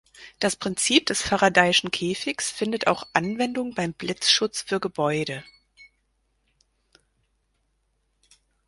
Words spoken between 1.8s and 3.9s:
Käfigs findet auch Anwendung